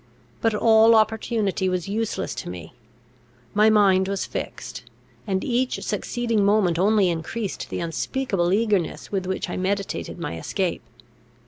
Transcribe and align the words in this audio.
But 0.41 0.55
all 0.55 0.95
opportunity 0.95 1.69
was 1.69 1.87
useless 1.87 2.33
to 2.33 2.49
me; 2.49 2.73
my 3.53 3.69
mind 3.69 4.07
was 4.07 4.25
fixed, 4.25 4.83
and 5.27 5.43
each 5.43 5.83
succeeding 5.83 6.43
moment 6.43 6.79
only 6.79 7.07
increased 7.11 7.69
the 7.69 7.81
unspeakable 7.81 8.51
eagerness 8.51 9.11
with 9.11 9.27
which 9.27 9.47
I 9.47 9.57
meditated 9.57 10.17
my 10.17 10.39
escape. 10.39 10.81